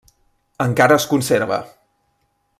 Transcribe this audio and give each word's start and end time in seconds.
Encara 0.65 0.97
es 1.01 1.05
conserva. 1.13 1.61